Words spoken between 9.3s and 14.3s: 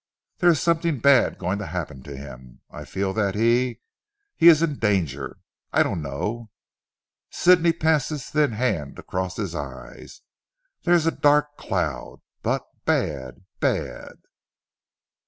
his eyes, "there is a dark cloud, but bad, bad."